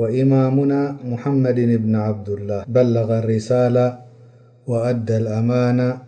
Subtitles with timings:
[0.00, 3.86] وإمامنا محمد بن عبد الله بلغ الرسالة
[4.66, 6.00] وأدى الأمانة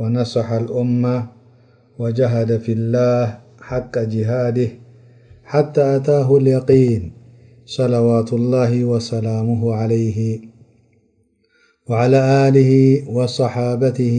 [0.00, 1.16] ونصح الأمة
[1.98, 3.24] وجهد في الله
[3.60, 4.70] حق جهاده
[5.44, 7.12] حتى أتاه اليقين
[7.66, 10.40] صلوات الله وسلامه عليه
[11.88, 12.72] وعلى آله
[13.16, 14.16] وصحابته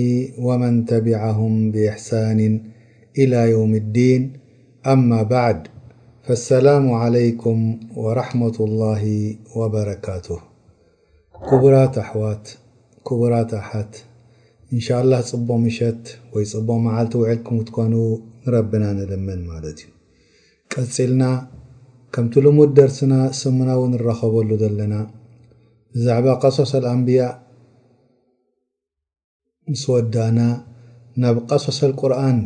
[0.47, 2.39] ومن تبعهم بإحسان
[3.17, 4.21] إلى يوم الدين
[4.87, 5.59] أما بعد
[6.33, 7.59] ኣሰላሙ عለይኩም
[8.03, 9.03] ወረሕመة ላه
[9.59, 10.27] ወበረካቱ
[11.47, 12.45] ክቡራት ኣሕዋት
[13.07, 13.93] ክቡራት ኣሓት
[14.73, 17.93] እንሻ ላ ፅቡቕ ምሸት ወይ ፅቡቕ መዓልቲ ውዕልኩም እትኮኑ
[18.43, 19.91] ንረብና ንልምን ማለት እዩ
[20.73, 21.23] ቀፂልና
[22.13, 24.93] ከምቲ ልሙድ ደርሲና ስሙናዊ ንረኸበሉ ዘለና
[25.95, 27.21] ብዛዕባ ቀሶሶኣንብያ
[29.73, 30.39] ምስ ወዳእና
[31.23, 32.39] ናብ ቀሶሶቁርኣን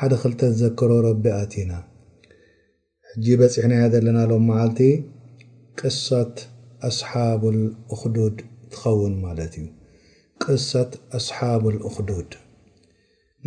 [0.00, 1.70] ሓደ ክልተ ዝዘክሮ ረቢ ኣትና
[3.18, 4.80] እጂ በፂሕናያ ዘለና ሎም መልቲ
[5.78, 6.34] ቅሳት
[6.88, 7.42] ኣስሓብ
[7.94, 8.36] እክዱድ
[8.72, 9.64] ትኸውን ማለት እዩ
[10.42, 12.28] ቅሳት ኣስሓብ እክዱድ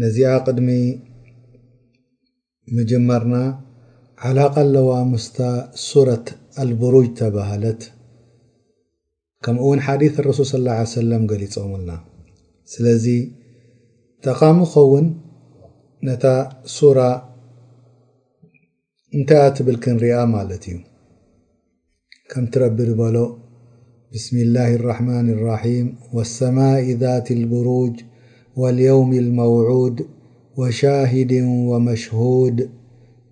[0.03, 0.67] ነዚኣቅድሚ
[2.78, 3.36] ምጅመርና
[4.30, 5.39] ዓላቀ ኣለዋ ምስታ
[5.88, 6.28] ሱረት
[6.63, 7.81] ኣልብሩጅ ተባህለት
[9.45, 11.91] ከምኡእውን ሓዲ ረሱል ስ ሰለም ገሊፆምልና
[12.73, 13.08] ስለዚ
[14.28, 15.08] ተኻሚ ኸውን
[16.09, 16.25] ነታ
[17.00, 17.09] ራ
[19.16, 20.66] إنتأتبلكنرئة مالت
[22.34, 23.38] كم ترب ربلو
[24.14, 27.94] بسم الله الرحمن الرحيم والسماء ذات البروج
[28.56, 30.06] واليوم الموعود
[30.58, 32.69] وشاهد ومشهود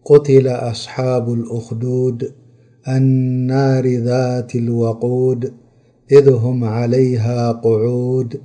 [0.05, 2.33] قتل أصحاب الأخدود
[2.87, 5.53] النار ذات الوقود
[6.11, 8.41] إذ هم عليها قعود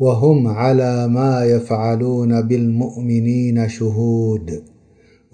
[0.00, 4.62] وهم على ما يفعلون بالمؤمنين شهود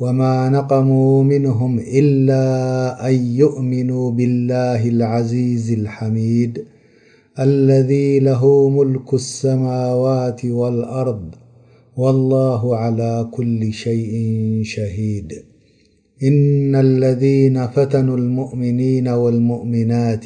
[0.01, 2.47] وما نقموا منهم إلا
[3.09, 6.65] أن يؤمنوا بالله العزيز الحميد
[7.41, 11.35] الذي لهو ملك السماوات والأرض
[11.97, 14.15] والله على كل شيء
[14.65, 15.33] شهيد
[16.23, 20.25] إن الذين فتنوا المؤمنين والمؤمنات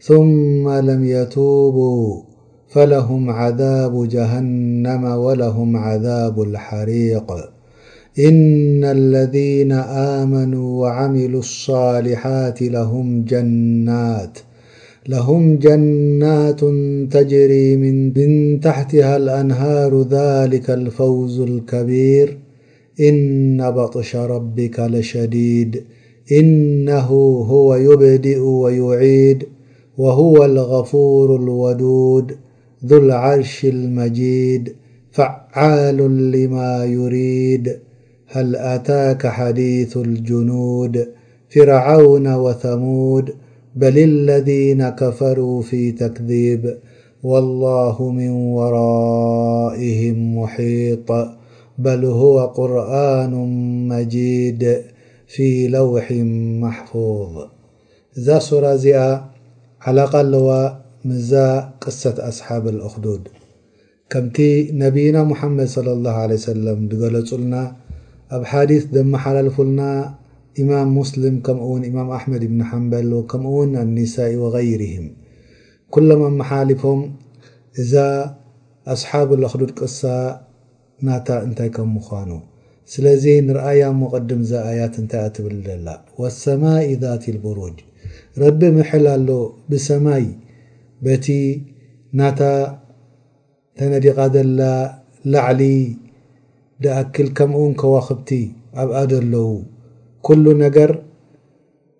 [0.00, 2.22] ثم لم يتوبوا
[2.68, 7.53] فلهم عذاب جهنم ولهم عذاب الحريق
[8.18, 9.72] إن الذين
[10.22, 14.38] آمنوا وعملوا الصالحات لهم جنات
[15.08, 16.60] لهم جنات
[17.14, 17.76] تجري
[18.16, 22.38] من تحتها الأنهار ذلك الفوز الكبير
[23.00, 25.82] إن بطش ربك لشديد
[26.32, 27.06] إنه
[27.44, 29.44] هو يبدئ ويعيد
[29.98, 32.36] وهو الغفور الودود
[32.86, 34.72] ذو العرش المجيد
[35.12, 35.96] فعال
[36.32, 37.78] لما يريد
[38.34, 41.08] هل أتاك حديث الجنود
[41.54, 43.34] فرعون وثمود
[43.76, 46.76] بل الذين كفروا في تكذيب
[47.22, 51.12] والله من ورائهم محيط
[51.78, 53.32] بل هو قرآن
[53.88, 54.76] مجيد
[55.26, 56.12] في لوح
[56.66, 57.48] محفوظ
[58.18, 59.18] إذا صورة ዚ
[59.80, 60.68] علقلو
[61.04, 63.28] مزا قصة أسحاب الأخدود
[64.10, 64.36] كمت
[64.72, 67.72] نبينا محمد صلى الله عله سلم للن
[68.36, 69.82] ኣብ ሓዲث ዘመሓላልፉልና
[70.62, 75.06] ኢማም ሙስሊም ከምኡ ውን ኢማም ኣሕመድ ብኒ ሓምበል ከምኡውን ኣኒሳኢ ወغይርህም
[75.94, 77.00] ኩሎም ኣመሓሊፎም
[77.82, 77.92] እዛ
[78.94, 80.00] ኣስሓብ ለክዱድቅሳ
[81.08, 82.30] ናታ እንታይ ከም ምዃኑ
[82.92, 85.88] ስለዚ ንረኣያን ሙቐድም ዛ ኣያት እንታይ ኣትብል ዘላ
[86.22, 87.76] ወሰማኢ ذት ልብሩጅ
[88.42, 89.28] ረቢ ምሕል ኣሎ
[89.72, 90.26] ብሰማይ
[91.06, 91.26] በቲ
[92.20, 92.40] ናታ
[93.78, 94.60] ተነዲቃ ዘላ
[95.34, 95.62] ላዕሊ
[96.82, 98.30] ደኣክል ከምኡእውን ከዋኽብቲ
[98.82, 99.48] ኣብኣደ ኣለዉ
[100.26, 100.90] ኩሉ ነገር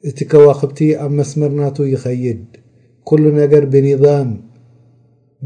[0.09, 2.41] እቲ ከዋኽብቲ ኣብ መስመርናቱ ይኸይድ
[3.09, 4.31] ኩሉ ነገር ብኒዛም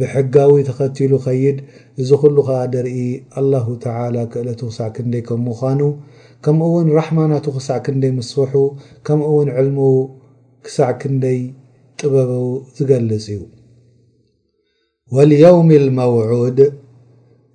[0.01, 1.59] ብሕጋዊ ተኸቲሉ ይኸይድ
[2.01, 2.97] እዚ ኩሉ ኸዓ ደርኢ
[3.41, 5.81] ኣላሁ ተላ ክእለቱ ክሳዕ ክንደይ ከም ምዃኑ
[6.47, 8.55] ከምኡ እውን ራሕማ ናቱ ክሳዕ ክንደይ ምስበሑ
[9.09, 9.79] ከምኡ ውን ዕልሙ
[10.67, 11.41] ክሳዕ ክንደይ
[11.99, 12.47] ጥበበው
[12.77, 13.41] ዝገልጽ እዩ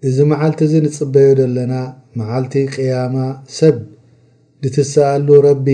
[0.08, 1.74] እዚ መዓልቲ እዚ ንፅበዮ ዘለና
[2.20, 3.16] መዓልቲ ቅያማ
[3.58, 3.76] ሰብ
[4.66, 5.68] ንትስኣሉ ረቢ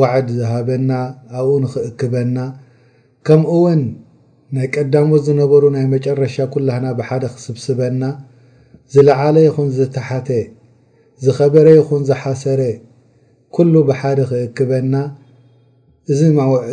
[0.00, 0.90] ዋዕድ ዝሃበና
[1.38, 2.38] ኣብኡ ንኽእክበና
[3.26, 3.82] ከምኡ እውን
[4.56, 8.02] ናይ ቀዳሞት ዝነበሩ ናይ መጨረሻ ኩላህና ብሓደ ክስብስበና
[8.94, 10.28] ዝለዓለ ይኹን ዝተሓተ
[11.24, 12.62] ዝኸበረ ይኹን ዝሓሰረ
[13.56, 14.94] ኩሉ ብሓደ ክእክበና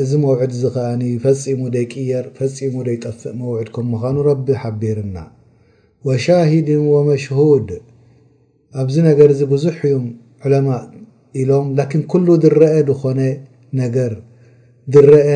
[0.02, 5.18] እዚ መውዕድ ዝ ከኣኒ ፈፂሙ ደይቅየር ፈፂሙ ደይጠፍእ መውዕድ ከም ምዃኑ ረቢ ሓቢርና
[6.08, 7.68] ወሻሂድን ወመሽሁድ
[8.82, 10.06] ኣብዚ ነገር ዚ ብዙሕ እዮም
[10.48, 10.68] ዕለማ
[11.42, 13.20] ኢሎም ላኪን ኩሉ ድረአ ዝኾነ
[13.82, 14.12] ነገር
[14.94, 15.30] ድረአ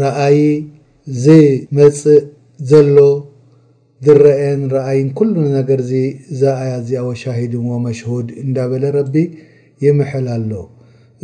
[0.00, 0.38] ረኣይ
[1.24, 2.20] ዝመፅእ
[2.70, 2.96] ዘሎ
[4.06, 5.94] ድረአን ረኣይን ኩሉ ነገር ዚ
[6.32, 9.14] እዛ ኣያ እዚኣ ወሻሂድን ወመሽሁድ እንዳበለ ረቢ
[9.84, 10.50] ይምሐል ኣሎ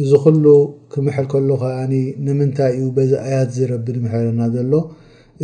[0.03, 0.45] እዚ ኩሉ
[0.93, 1.95] ክምሐል ከሎ ከዓኒ
[2.25, 4.73] ንምንታይ እዩ በዚ ኣያት ዚ ረቢ ንምሕለና ዘሎ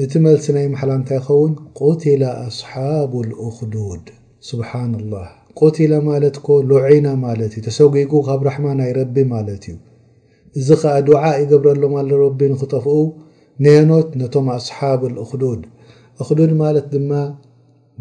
[0.01, 3.11] እቲ መልሲ ናይ መሓላ እንታይ ይኸውን ቆትላ ኣስሓብ
[3.47, 4.07] እክዱድ
[4.49, 5.13] ስብሓናላ
[5.61, 9.77] ቆቲላ ማለት ኮ ሎዐና ማለት እዩ ተሰጉጉ ካብ ራሕማ ናይ ረቢ ማለት እዩ
[10.61, 12.97] እዚ ከዓ ድዓ ይገብረሎምረቢ ንክጠፍኡ
[13.65, 15.63] ነህኖት ነቶም ኣስሓብ እክዱድ
[16.23, 17.13] እክዱድ ማለት ድማ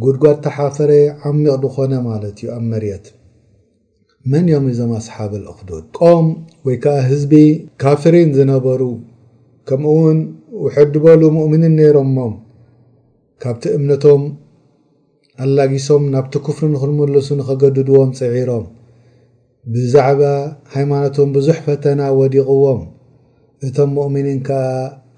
[0.05, 0.91] ጉድጓድ ተሓፈረ
[1.29, 3.05] ዓሚቕ ዝኾነ ማለት እዩ ኣብ መርት
[4.31, 6.25] መን ዮም እዞም ኣስሓብ እክዱድ ቆም
[6.67, 7.35] ወይ ከዓ ህዝቢ
[7.83, 8.81] ካፍሪን ዝነበሩ
[9.69, 10.19] ከምኡ ውን
[10.63, 12.31] ውሕድበሉ ሙእምኒን ነይሮሞም
[13.41, 14.23] ካብቲ እምነቶም
[15.43, 18.65] ኣላጊሶም ናብቲ ክፍሪ ንክንመለሱ ንኸገድድዎም ፅዒሮም
[19.73, 20.21] ብዛዕባ
[20.73, 22.81] ሃይማኖቶም ብዙሕ ፈተና ወዲቕዎም
[23.67, 24.63] እቶም ሙእምኒን ከዓ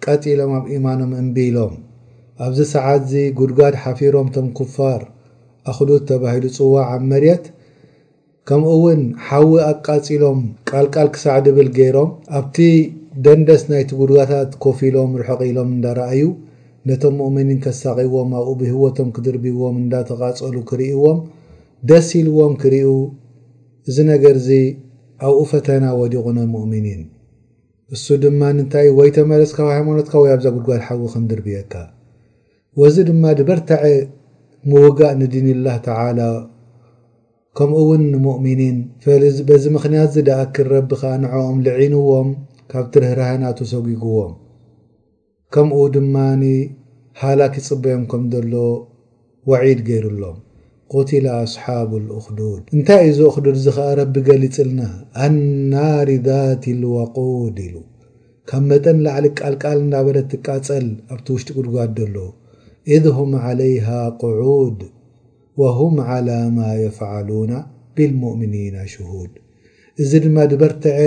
[0.06, 1.74] ቀጢሎም ኣብ ኢማኖም እምቢኢሎም
[2.46, 5.02] ኣብዚ ሰዓት ዚ ጉድጓድ ሓፊሮም ቶም ኩፋር
[5.72, 7.44] ኣክሉድ ተባሂሉ ፅዋዕ ኣብ መሬት
[8.50, 10.40] ከምኡውን ሓዊ ኣቃፂሎም
[10.70, 12.58] ቃልቃል ክሳዕድብል ገይሮም ኣብቲ
[13.26, 16.22] ደንደስ ናይቲ ጉድጋታት ኮፊ ኢሎም ርሑቕ ኢሎም እንዳረኣዩ
[16.90, 21.20] ነቶም ሙእሚኒን ከሳቂዎም ኣብኡ ብህወቶም ክድርቢዎም እንዳተቓጸሉ ክርእዎም
[21.90, 22.90] ደስ ኢልዎም ክርእዩ
[23.90, 24.50] እዚ ነገርእዚ
[25.28, 27.04] ኣብኡ ፈተና ወዲቑኖም ሙእሚኒን
[27.96, 31.74] እሱ ድማ ንንታይ ይ ወይ ተመለስካብ ሃይማኖትካ ወይ ኣብዛ ጉድጋድሓዊ ክንድርብየካ
[32.82, 33.86] ወዚ ድማ ድበርታዕ
[34.72, 36.20] ምውጋእ ንዲንላህ ተዓላ
[37.58, 42.30] ከምኡውን ንሙእሚኒን ፈዚበዚ ምኽንያት ዝደኣክር ረቢ ከዓ ንዕኦም ልዒንዎም
[42.76, 44.32] ካብትርህራህናቱ ሰጉግዎም
[45.54, 46.44] ከምኡ ድማኒ
[47.20, 48.54] ሃላክ ይፅበዮም ከም ዘሎ
[49.50, 50.38] ወዒድ ገይሩሎም
[50.92, 54.82] ቁትላ ኣስሓብ እኽዱድ እንታይ እዞ ኣኽዱድ ዚ ኸዓ ረቢ ገሊፅልና
[55.26, 57.76] ኣናሪ ذት ልዋቁድ ኢሉ
[58.52, 62.18] ካብ መጠን ላዕሊ ቃልቃል እዳበረት ትቃፀል ኣብቲ ውሽጢ ቅድጓድ ደሎ
[62.98, 63.88] እذ ሁም ዓለይሃ
[64.24, 64.80] ቁዑድ
[65.62, 67.54] ወሁም ዓላ ማ የፍዓሉና
[67.96, 69.32] ብልሙእምኒና ሽሁድ
[70.02, 71.00] እዚ ድማ ድበርትዐ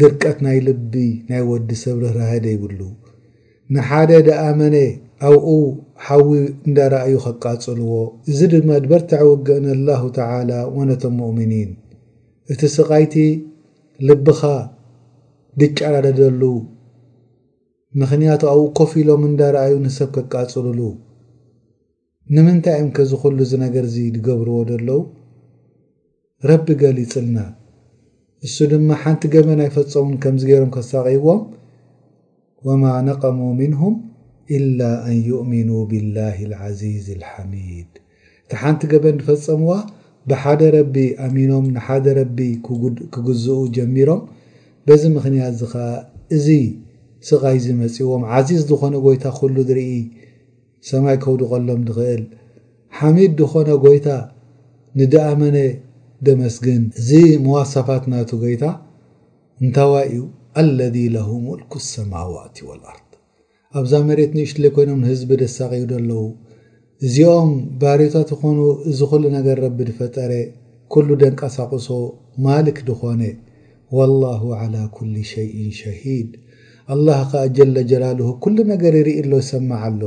[0.00, 0.94] ድርቀት ናይ ልቢ
[1.30, 2.78] ናይ ወዲሰብ ርህራህደ ይብሉ
[3.74, 4.76] ንሓደ ደኣመነ
[5.28, 5.48] ኣብኡ
[6.04, 6.28] ሓዊ
[6.68, 7.90] እንዳረኣዩ ከቃፅልዎ
[8.30, 11.70] እዚ ድማ በርታዕ ወገአን ኣላሁ ተዓላ ወነቶም ሙእሚኒን
[12.52, 13.14] እቲ ስቓይቲ
[14.08, 14.40] ልቢኻ
[15.60, 16.42] ድጨራደደሉ
[18.00, 20.80] ምኽንያቱ ኣብኡ ኮፍ ኢሎም እንዳረኣዩ ንሰብ ከቃፅልሉ
[22.34, 25.00] ንምንታይ እዮም ከዝኽሉ እዚ ነገር እዚ ዝገብርዎ ዘለዉ
[26.50, 27.36] ረቢ ገሊፅልና
[28.46, 31.40] እሱ ድማ ሓንቲ ገበን ኣይ ፈፀሙን ከምዚ ገይሮም ከሳቂዎም
[32.66, 33.94] ወማ ነቐሙ ምንሁም
[34.56, 37.90] ኢላ ኣን ይእምኑ ብላህ ልዓዚዝ ልሓሚድ
[38.44, 39.74] እቲ ሓንቲ ገበን ንፈፀምዋ
[40.32, 40.94] ብሓደ ረቢ
[41.26, 42.38] ኣሚኖም ንሓደ ረቢ
[43.14, 44.20] ክግዝኡ ጀሚሮም
[44.88, 45.86] በዚ ምኽንያት እዚ ኸዓ
[46.38, 46.48] እዚ
[47.30, 49.86] ስቓይዚ መፂእዎም ዓዚዝ ዝኾነ ጎይታ ኩሉ ዝርኢ
[50.90, 52.22] ሰማይ ከውዱቀሎም ንኽእል
[52.98, 54.06] ሓሚድ ዝኾነ ጎይታ
[54.98, 55.56] ንድኣመነ
[56.26, 57.10] ድመስግን እዚ
[57.44, 58.64] መዋሰፋት ናቱ ጎይታ
[59.64, 60.20] እንታዋ እዩ
[60.60, 63.08] አለذ ለሁ ሙልኩ ሰማዋት ወልኣርት
[63.80, 66.22] ኣብዛ መሬት ንእሽለ ኮይኖም ንህዝቢ ደሳቂሩ ዶለው
[67.06, 67.50] እዚኦም
[67.82, 68.58] ባሪታት ይኾኑ
[68.90, 70.32] እዚ ኩሉ ነገር ረቢ ድፈጠረ
[70.94, 71.88] ኩሉ ደንቀሳቑሶ
[72.46, 73.22] ማልክ ድኾነ
[73.98, 75.50] ወላሁ ዓላ ኩል ሸይ
[75.80, 76.30] ሸሂድ
[76.94, 80.02] ኣላህ ከዓ ጀለጀላልሁ ኩሉ ነገር ይርኢ ኣሎ ዝሰማዓ ኣሎ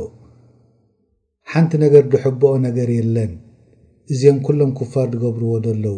[1.53, 3.33] ሓንቲ ነገር ድሕብኦ ነገር የለን
[4.13, 5.97] እዚኦም ኩሎም ክፋር ድገብርዎ ደለዉ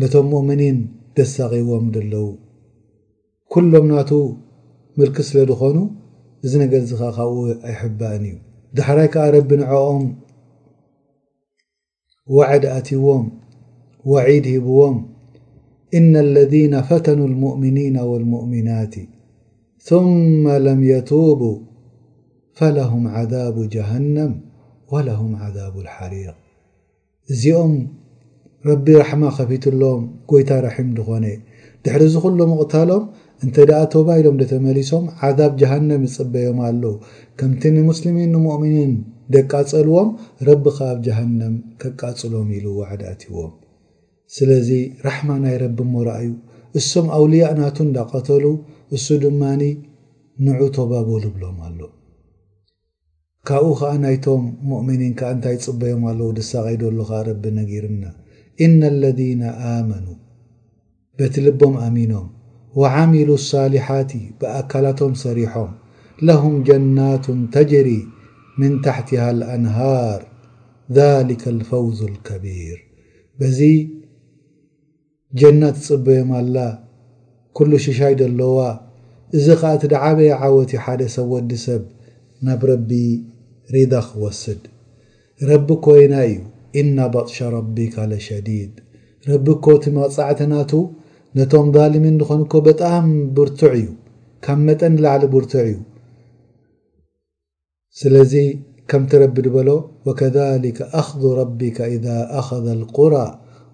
[0.00, 0.76] ነቶም ሙእምኒን
[1.16, 2.26] ደሳኺዎም ደለዉ
[3.52, 4.10] ኩሎም ናቱ
[4.98, 5.76] ምልክ ስለ ድኾኑ
[6.44, 7.40] እዚ ነገር እዚ ኸ ካብኡ
[7.70, 8.36] ኣይሕባእን እዩ
[8.78, 10.04] ዳሕራይ ከዓ ረቢ ንዐኦም
[12.36, 13.24] ወዐድ ኣቲዎም
[14.12, 14.96] ወዒድ ሂብዎም
[15.98, 18.94] እነ ለذነ ፈተኑ ልሙእምኒና ወልሙእምናት
[19.88, 21.40] ثመ ለም የቱቡ
[22.58, 24.32] ፈለሁም ዓዛቡ ጀሃነም
[24.92, 26.36] ወለሁም ዓዛቡ ሓሪቕ
[27.34, 27.72] እዚኦም
[28.68, 31.24] ረቢ ራሕማ ከፊትሎም ጐይታ ራሒም ንኾነ
[31.84, 33.04] ድሕሪ ዝኹሉ ምቕታሎም
[33.44, 36.84] እንተ ደኣ ቶባ ኢሎም ደተመሊሶም ዓዛብ ጃሃነም ዝፅበዮም ኣሎ
[37.40, 38.92] ከምቲ ንሙስልሚን ንሞእሚኒን
[39.34, 40.08] ደቃፀልዎም
[40.50, 43.52] ረቢካኣብ ጃሃነም ከቃፅሎም ኢሉ ዋዓድ ኣትዎም
[44.36, 44.70] ስለዚ
[45.08, 46.30] ራሕማ ናይ ረቢ እሞራእዩ
[46.80, 48.44] እሶም ኣውልያእ ናቱ እዳቐተሉ
[48.98, 49.62] እሱ ድማኒ
[50.46, 51.78] ንዑ ቶባ ቦልብሎም ኣሎ
[53.48, 58.04] ካብኡ ከዓ ናይቶም ሙእምኒን ካዓ እንታይ ጽበዮም ኣለዉ ደሳ ቀይደሉ ኸዓ ረቢ ነጊርና
[58.64, 60.06] እነ ለذነ ኣመኑ
[61.18, 62.24] በቲ ልቦም ኣሚኖም
[62.80, 64.10] ወዓሚሉ ሳሊሓት
[64.40, 65.70] ብኣካላቶም ሰሪሖም
[66.28, 67.88] ለሁም ጀናቱን ተጅሪ
[68.60, 70.20] ምን ታሕትሃ ልአንሃር
[70.98, 72.78] ዛሊካ ልፈውዝ ልከቢር
[73.38, 73.60] በዚ
[75.40, 76.56] ጀናት ትጽበዮም ኣላ
[77.58, 78.58] ኩሉ ሽሻይ ደለዋ
[79.36, 81.82] እዚ ከዓ እቲ ዳዓበየ ዓወት ሓደ ሰብ ወዲ ሰብ
[82.46, 82.90] ናብ ረቢ
[83.74, 83.86] ሪ
[84.40, 84.62] ስድ
[85.50, 86.38] ረب ኮይና እዩ
[86.80, 88.72] إن بطش ربك لሸዲيድ
[89.30, 90.70] ረቢ ኮቲ መፃዕትናቱ
[91.38, 93.06] ነቶም ظالሚን ንኾንك بጣም
[93.36, 93.86] ብርቱዕ እዩ
[94.44, 95.76] ካም መጠን ላዕل ብርትዕ እዩ
[98.00, 98.32] ስለዚ
[98.90, 99.68] ከምتረبድ በሎ
[100.06, 103.26] وكذلك أخذ ربك إذا أخذ القرى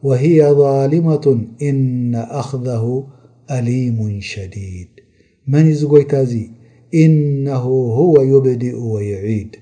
[0.07, 1.27] وهي ظالمة
[1.69, 2.85] إن أخذه
[3.57, 3.99] أليم
[4.31, 4.91] ሸዲيድ
[5.53, 6.35] መን ዚ ጎይታ ዚ
[7.03, 7.65] إنه
[7.99, 9.53] هو يبዲኡ ويዒيድ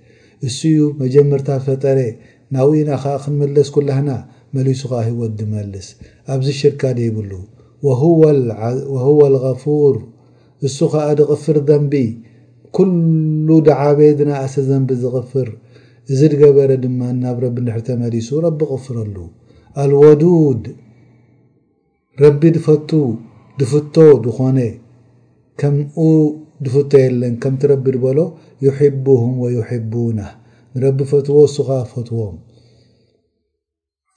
[0.48, 1.98] እሱ እዩ መጀመርታት ፈጠረ
[2.54, 4.10] ናዊኢና ከዓ ክንመለስ ኩላህና
[4.56, 5.86] መሊሱ ከዓ ህወት ድመልስ
[6.34, 7.32] ኣብዚ ሽርካ ደይብሉ
[8.94, 9.96] ወሁዋ ልغፉር
[10.68, 11.94] እሱ ከዓ ድቕፍር ዘንቢ
[12.76, 15.48] ኩሉ ድዓበ ድናእሰ ዘንቢ ዝቕፍር
[16.12, 19.16] እዚ ድገበረ ድማ ናብ ረቢ ድሕተ መሊሱ ረቢ ቕፍረሉ
[19.82, 20.62] ኣልወዱድ
[22.24, 22.90] ረቢ ድፈቱ
[23.60, 23.94] ድፍቶ
[24.26, 24.58] ዝኾነ
[25.60, 25.96] ከምኡ
[26.72, 26.74] ፍ
[27.04, 28.18] የለን ከምቲ ረቢ ድበሎ
[28.66, 30.18] يሕبهም وبና
[30.74, 32.34] ንረቢ ፈትዎ ሱኻ ፈትዎም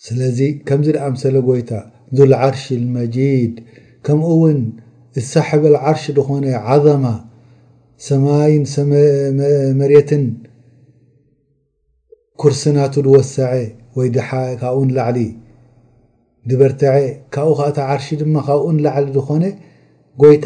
[0.06, 1.72] ስለዚ ከምዚ ድኣምሰለ ጎይታ
[2.18, 3.54] ذልዓርሽ الመጂድ
[4.06, 4.60] ከምኡ እውን
[5.34, 7.06] ሳሕበዓርሽ ዝኾነ ዓظማ
[8.10, 8.64] ሰማይን
[9.80, 10.26] መርትን
[12.42, 13.54] ኩርስናቱ ድወሳዐ
[14.00, 14.08] ወይ
[14.62, 15.20] ካን ላዕሊ
[16.50, 16.92] ድበርትዐ
[17.34, 19.44] ካብኡ ካታ ዓርሽ ድማ ካብኡንላዕሊ ዝኾነ
[20.24, 20.46] ጎይታ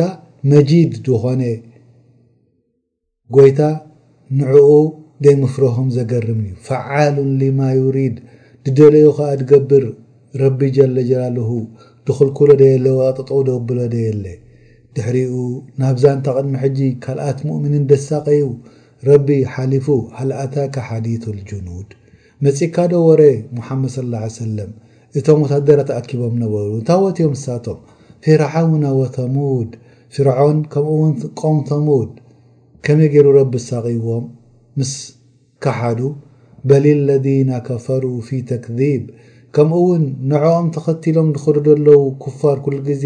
[0.54, 1.42] መጂድ ድኾነ
[3.36, 3.62] ጎይታ
[4.40, 4.68] ንዕኡ
[5.24, 8.16] ደይ ምፍሮሆም ዘገርም እዩ ፍዓሉን ሊማ ዩሪድ
[8.66, 9.86] ድደለዮ ከዓ ትገብር
[10.42, 11.50] ረቢ ጀለጀላልሁ
[12.08, 14.26] ድክልኩሎ ደየለ ኣጠጠው ዶወብሎ ደየለ
[14.98, 15.34] ድሕሪኡ
[15.82, 18.40] ናብዛእንተ ቐድሚ ሕጂ ካልኣት ሙእምኒን ደሳቀይ
[19.10, 19.88] ረቢ ሓሊፉ
[20.20, 21.90] ሃልኣታካ ሓዲት ልጅኑድ
[22.48, 23.22] መፅ ካዶ ወረ
[23.58, 24.72] ሙሓመድ ص ሰለም
[25.20, 27.80] እቶም ወታደረ ተኣኪቦም ነበሩ ታወት ዮም ሳቶም
[28.28, 29.72] ፍርዓውና ዎተሙድ
[30.16, 32.12] ፍርዖን ከምኡውን ቆም ተሙድ
[32.88, 34.22] ከመይ ገይሩ ረቢ ሳቂዎም
[34.80, 34.92] ምስ
[35.64, 36.00] ካሓዱ
[36.70, 39.02] በል ለذነ ከፈሩ ፊ ተክذብ
[39.56, 43.06] ከምኡ ውን ንዕኦም ተኸቲሎም ድኽዶ ደለው ክፋር ኩሉ ግዜ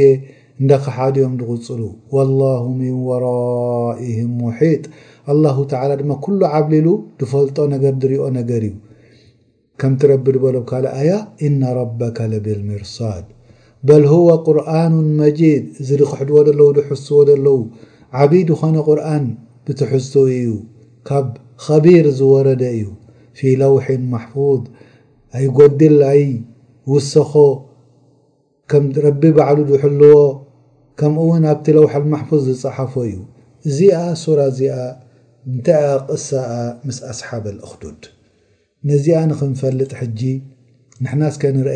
[0.61, 1.81] እንደ ካሓድዮም ዝغፅሉ
[2.13, 4.81] ولላه ምን ወራئهም ሙሒጥ
[5.43, 6.87] له ተ ድማ ኩሉ ዓብሊሉ
[7.19, 8.75] ድፈልጦ ነገር ድሪኦ ነገር እዩ
[9.81, 11.11] ከምቲረቢ ድበሎም ካል ኣያ
[11.47, 13.25] እነ ረبካ ለብልምርሳድ
[13.87, 14.67] በል هወ ቁርኑ
[15.23, 17.59] መጂድ እዚ ድክሕድዎ ለዉ ድሕስዎ ለው
[18.21, 19.25] ዓብዪ ድኾነ ቁርን
[19.65, 20.45] ብትሕዝ እዩ
[21.07, 21.27] ካብ
[21.63, 22.83] ከቢር ዝወረደ እዩ
[23.37, 24.61] ፊ ለውሒን ማሕፉظ
[25.39, 27.31] ኣይጎድል ኣይውሰኾ
[28.71, 30.15] ከም ረቢ ባዕሉ ዝሕልዎ
[30.99, 33.17] ከምኡ እውን ኣብቲ ለውሒን ማሕፉዝ ዝፀሓፎ እዩ
[33.69, 34.75] እዚኣ ሱራ እዚኣ
[35.51, 36.29] እንታይኣ ቅሳ
[36.87, 38.01] ምስ ኣስሓበልእክዱድ
[38.89, 40.21] ነዚኣ ንክንፈልጥ ሕጂ
[41.03, 41.75] ንሕና ስከ ንርአ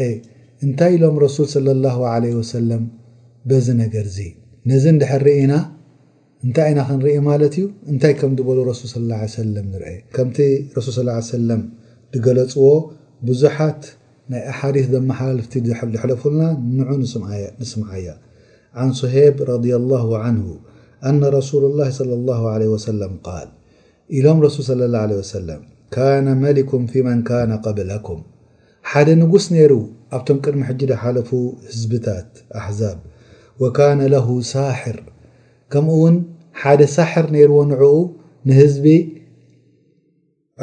[0.66, 2.84] እንታይ ኢሎም ረሱል ስለ ላሁ ለ ወሰለም
[3.50, 4.20] በዚ ነገርእዚ
[4.70, 5.54] ነዚ ንድሕሪ ኢና
[6.46, 9.86] እንታይ ና ክንሪአ ማለት እዩ እንታይ ከም ዝበሉ ል صى ه ع ንአ
[10.16, 10.38] ከምቲ
[10.86, 11.62] ሱ ص ም
[12.16, 12.66] ዝገለፅዎ
[13.28, 13.82] ብዙሓት
[14.32, 16.42] ናይ አሓዲث ዘመሓላልፍቲ ዝለፉና
[16.78, 16.90] ንዑ
[17.62, 18.08] ንስምዓያ
[18.82, 20.04] عን سሄብ ረض لله
[20.36, 20.48] ንه
[21.08, 23.02] ኣن ረسل الላه ص لله ع وس ል
[24.18, 24.70] ኢሎም ረ ص ه
[25.02, 25.24] ع و
[25.96, 28.22] ካነ መሊك ف መን ካነ قብلኩም
[28.90, 29.74] ሓደ ንጉስ ሩ
[30.16, 31.30] ኣብቶም ቅድሚ ሕጂ ዝሓለፉ
[31.70, 32.30] ህዝብታት
[32.64, 32.98] ኣዛብ
[33.78, 34.00] ካነ
[34.54, 34.98] ሳሕር
[35.78, 36.16] ኡውን
[36.62, 37.84] ሓደ ሳሕር ነይርዎ ንዕኡ
[38.48, 38.86] ንህዝቢ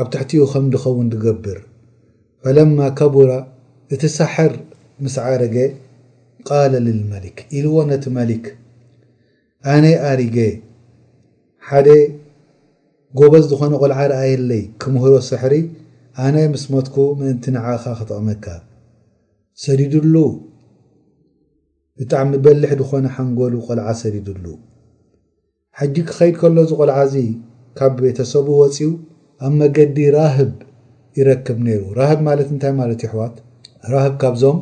[0.01, 1.59] ኣብ ትሕቲኡ ከም ድኸውን ትገብር
[2.45, 3.33] ፈለማ ከቡራ
[3.95, 4.53] እቲ ሳሕር
[5.05, 5.57] ምስዓረጌ
[6.49, 8.45] ቃል ልልመሊክ ኢዝዎ ነቲ መሊክ
[9.73, 10.37] ኣነይ ኣሪጌ
[11.69, 11.89] ሓደ
[13.19, 15.55] ጎበዝ ዝኾነ ቆልዓ ረኣየለይ ክምህሮ ስሕሪ
[16.25, 18.47] ኣነይ ምስ መትኩ ምእንቲ ንዓኻ ክተቕመካ
[19.65, 20.15] ሰዲድሉ
[21.99, 24.45] ብጣዕሚ በልሕ ዝኾነ ሓንጎሉ ቆልዓ ሰዲድሉ
[25.81, 27.15] ሕጂ ክኸይድ ከሎ ዝ ቆልዓዚ
[27.79, 28.91] ካብ ቤተሰቡ ወፂው
[29.47, 30.53] ኣብ መገዲ ራህብ
[31.19, 33.37] ይረክብ ነይሩ ራህብ ማለት እንታይ ማለት እዩ ሕዋት
[33.93, 34.59] ራህብ ካብዞም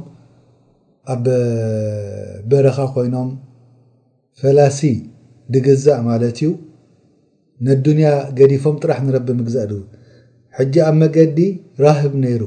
[1.14, 1.24] ኣብ
[2.50, 3.30] በረኻ ኮይኖም
[4.42, 4.80] ፈላሲ
[5.54, 6.50] ድግዛእ ማለት እዩ
[7.68, 9.80] ነዱንያ ገዲፎም ጥራሕ ንረቢ ምግዛእ ድ
[10.58, 11.38] ሕጂ ኣብ መገዲ
[11.86, 12.42] ራህብ ነይሩ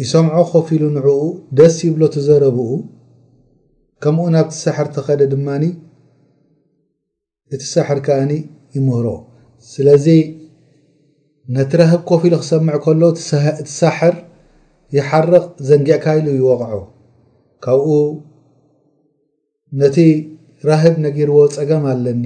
[0.00, 1.08] ይሰምዖ ኮፊ ሉ ንዕኡ
[1.58, 2.70] ደስ ይብሎ ትዘረብኡ
[4.02, 5.64] ከምኡ ናብ ቲሳሕር ተኸደ ድማኒ
[7.54, 8.32] እቲ ሳሕር ካኣኒ
[8.74, 9.06] ይምህሮ
[9.70, 10.04] ስለዚ
[11.54, 13.00] ነቲ ራህብ ኮፍ ሉ ክሰምዕ ከሎ
[13.60, 14.14] እቲ ሳሕር
[14.96, 16.80] ይሓርቕ ዘንጊዕካ ኢሉ ይወቕዖ
[17.64, 17.86] ካብኡ
[19.80, 19.96] ነቲ
[20.70, 22.24] ራህብ ነጊርዎ ፀገም ኣለኒ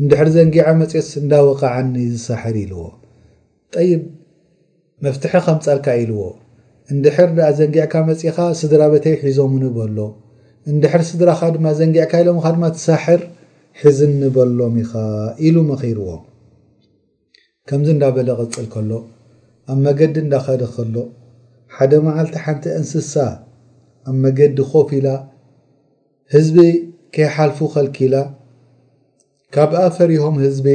[0.00, 2.82] እንድሕር ዘንጊዓ መፅስ እንዳዊቃዓኒ ዝሳሕር ኢልዎ
[3.74, 4.02] ጠይብ
[5.04, 6.22] መፍትሒ ከም ፀልካ ኢልዎ
[6.94, 9.98] እንድሕር ኣ ዘንጊዕካ መፂኢካ ስድራ ቤተይ ሒዞምን በሎ
[10.72, 13.20] እንድሕር ስድራኻ ድማ ዘንጊዕካ ኢሎምካ ድማ እትሳሕር
[13.82, 14.92] ሕዝ እንበሎም ኢኻ
[15.48, 16.22] ኢሉ መኺይርዎም
[17.68, 18.90] ከምዚ እንዳበለ ቕፅል ከሎ
[19.72, 20.94] ኣብ መገዲ እንዳኻደ ከሎ
[21.74, 23.14] ሓደ መዓልቲ ሓንቲ እንስሳ
[24.08, 25.08] ኣብ መገዲ ኮፍ ኢላ
[26.34, 26.56] ህዝቢ
[27.14, 28.14] ከይሓልፉ ኸልኪላ
[29.56, 30.66] ካብኣ ፈሪሆም ህዝቢ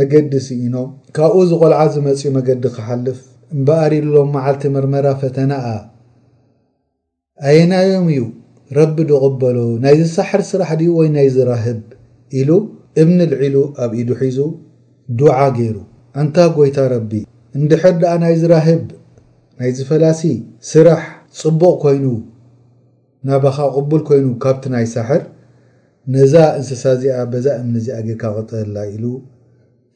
[0.00, 3.18] መገዲ ስኢኖም ካብኡ ዝቆልዓ ዝመፂኡ መገዲ ክሓልፍ
[3.54, 5.64] እምበኣሪ ኢሎም መዓልቲ መርመራ ፈተናኣ
[7.48, 8.20] ኣየናዮም እዩ
[8.78, 11.80] ረቢ ዶቕበሉ ናይ ዝሳሕር ስራሕ ዲኡ ወይ ናይ ዝራህብ
[12.40, 12.50] ኢሉ
[13.02, 14.38] እምኒ ልዒሉ ኣብ ኢዱ ሒዙ
[15.18, 15.76] ድዓ ገይሩ
[16.20, 17.12] እንታ ጐይታ ረቢ
[17.58, 18.82] እንድሕር ድኣ ናይ ዝራህብ
[19.60, 20.20] ናይ ዝፈላሲ
[20.70, 21.00] ስራሕ
[21.40, 22.04] ፅቡቕ ኮይኑ
[23.28, 25.22] ናባኻ ቕቡል ኮይኑ ካብቲ ናይ ሳሕር
[26.14, 29.04] ነዛ እንስሳ እዚኣ በዛ እምኒ እዚኣ ጌርካ ቅጥህላ ኢሉ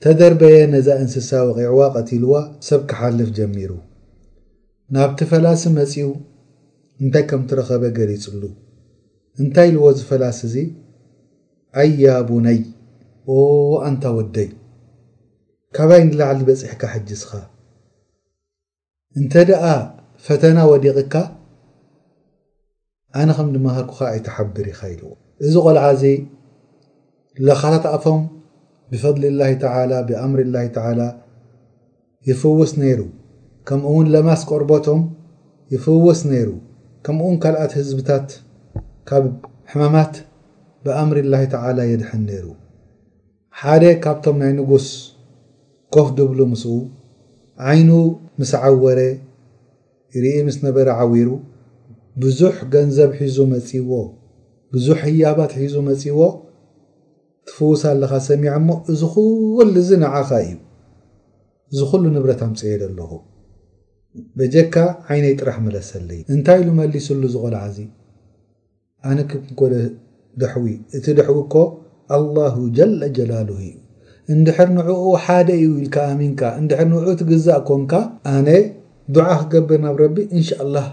[0.05, 2.33] ተደርበየ ነዛ እንስሳ ወቒዕዋ ቐቲልዋ
[2.69, 3.71] ሰብ ክሓልፍ ጀሚሩ
[4.97, 6.09] ናብቲ ፈላሲ መጺኡ
[7.03, 8.43] እንታይ ከም እትረኸበ ገሪፅሉ
[9.41, 10.55] እንታይ ኢልዎ ዝፈላሲ እዙ
[11.81, 12.61] ኣያቡነይ
[13.87, 14.47] ኣንታ ወደይ
[15.77, 17.31] ካባይ ንላዕሊ ዝበፅሕካ ሕጅዝኻ
[19.21, 19.65] እንተ ደኣ
[20.27, 21.15] ፈተና ወዲቕካ
[23.21, 24.97] ኣነ ከም ድማ ሃኩካ ኣይተሓብር ኢካ ኢ
[25.47, 26.03] እዚ ቆልዓዚ
[27.49, 28.21] ዝኻላትኣቶም
[28.93, 31.01] ብፈضል ላ ተላ ብኣምር ላ ተላ
[32.29, 33.01] ይፍውስ ነይሩ
[33.69, 35.03] ከምኡእውን ለማስ ቆርበቶም
[35.75, 36.49] ይፍውስ ነይሩ
[37.07, 38.29] ከምኡእውን ካልኣት ህዝብታት
[39.11, 39.25] ካብ
[39.73, 40.13] ሕማማት
[40.87, 42.47] ብኣምሪላሂ ተዓላ የድሐን ነይሩ
[43.61, 44.89] ሓደ ካብቶም ናይ ንጉስ
[45.95, 46.75] ኮፍ ድብሉ ምስኡ
[47.71, 47.91] ዓይኑ
[48.41, 49.01] ምስ ዓወረ
[50.25, 51.29] ርኢ ምስ ነበረ ዓዊሩ
[52.23, 53.91] ብዙሕ ገንዘብ ሒዙ መፂዎ
[54.75, 56.21] ብዙሕ ህያባት ሒዙ መፂዎ
[57.49, 59.01] ትፍውሳ ኣለኻ ሰሚዕ እሞ እዚ
[59.73, 60.55] ሉ ዚ ነዓኻ እዩ
[61.73, 63.13] እዚ ኩሉ ንብረት ኣምፅየድ ኣለኹ
[64.39, 64.75] በጀካ
[65.13, 67.77] ዓይነይ ጥራሕ መለሰለዩ እንታይ ኢሉ መሊሱሉ ዝቆልዓዚ
[69.11, 69.73] ኣነ ክንኮደ
[70.45, 71.55] እቲ ደሕዊ እኮ
[72.17, 73.69] ኣላሁ ጀለጀላል እዩ
[74.35, 77.93] እንድሕር ንዕኡ ሓደ ይውኢልካ ኣሚንካ እንድሕር ንዑኡ ትግዛእ ኮንካ
[78.33, 78.49] ኣነ
[79.15, 80.87] ዱዓ ክገብር ናብ ረቢ እንሻ ኣላህ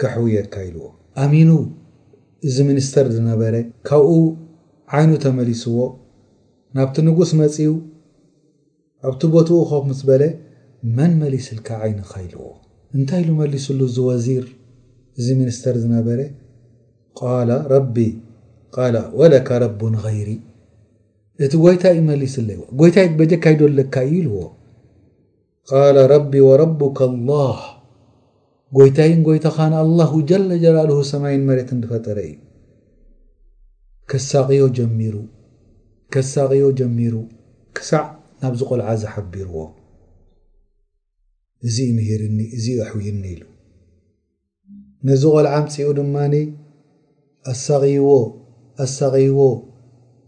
[0.00, 0.84] ክሕውየካ ኢልዎ
[1.24, 1.50] ኣሚኑ
[2.48, 3.54] እዚ ሚኒስተር ዝነበረ
[3.88, 4.10] ካብኡ
[4.96, 5.76] ዓይኑ ተመሊስዎ
[6.78, 7.74] ናብቲ ንጉስ መፂው
[9.08, 10.22] ኣብቲ ቦትኡ ኸ ምስ በለ
[10.96, 12.42] መን መሊስልካ ዓይኒካ ኢልዎ
[12.98, 14.44] እንታይ ኢሉ መሊሱሉ እዚ ወዚር
[15.20, 16.20] እዚ ሚኒስተር ዝነበረ
[17.18, 17.40] ቃ
[17.74, 17.96] ረቢ
[19.18, 20.28] ወለካ ረቡን غይሪ
[21.44, 22.58] እቲ ጎይታይ መሊስ ለይ
[22.88, 24.36] ይታ በጀካይ ዶለካ ዩ ኢልዎ
[25.68, 26.32] ቃ ረቢ
[26.62, 26.98] ረቡካ
[27.30, 27.58] ላሃ
[28.76, 34.64] ጎይታይን ጎይታ ኻነ ኣላሁ ጀለጀላልሁ ሰማይን መሬት ንፈጠረ እዩ ሳዮ
[35.14, 37.14] ሩሳቅዮ ጀሚሩ
[37.76, 38.04] ክሳዕ
[38.42, 39.56] ናብዚ ቆልዓ ዝሓቢርዎ
[41.66, 43.42] እዚምርኒ እዚ ኣሕይኒ ኢሉ
[45.08, 46.34] ነዚ ቆልዓ ምፅኡ ድማኒ
[47.52, 48.10] ኣሳቂይዎ
[48.82, 49.38] ኣሳቂዎ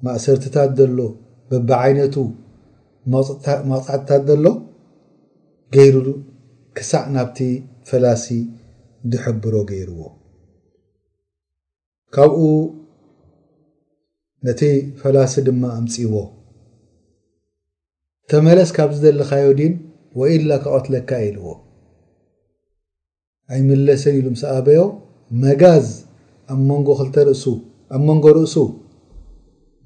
[0.07, 0.99] ማእሰርትታት ዘሎ
[1.51, 2.15] በቢዓይነቱ
[3.13, 4.47] ማቕፃዕትታት ዘሎ
[5.75, 5.97] ገይሩ
[6.77, 7.39] ክሳዕ ናብቲ
[7.89, 8.27] ፈላሲ
[9.13, 10.01] ዝሐብሮ ገይርዎ
[12.15, 12.41] ካብኡ
[14.47, 14.61] ነቲ
[15.01, 16.15] ፈላሲ ድማ ኣምፂዎ
[18.31, 19.75] ተመለስ ካብ ዝዘለካዮ ዲን
[20.21, 21.47] ወኢድላ ካቆትለካ ኢልዎ
[23.55, 24.81] ኣይመለሰን ኢሉ ምሰኣበዮ
[25.43, 25.87] መጋዝ
[26.53, 27.45] ኣብ መንጎ ክልተርእሱ
[27.95, 28.57] ኣብ መንጎሩ እሱ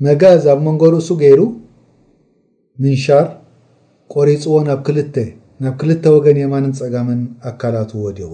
[0.05, 1.41] መጋዝ ኣብ መንጎሩ እሱ ገይሩ
[2.83, 3.27] ምንሻር
[4.15, 4.81] ቆሪፅዎ ናብ
[5.65, 8.33] ናብ ክልተ ወገን የማንን ፀጋምን ኣካላት ወዲቑ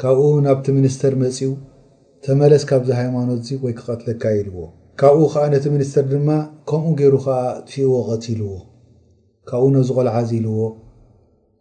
[0.00, 1.50] ካብኡ ናብቲ ሚኒስተር መፂኡ
[2.26, 4.58] ተመለስ ካብዚ ሃይማኖት እዚ ወይ ክቐትለካ ኢልዎ
[5.00, 6.28] ካብኡ ከዓ ነቲ ሚኒስተር ድማ
[6.70, 8.50] ከምኡ ገይሩ ከዓ ትፊእዎ ቐትልዎ
[9.50, 10.58] ካብኡ ነዚ ቆልዓዝ ኢልዎ